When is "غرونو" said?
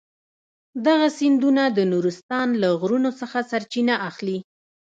2.81-3.09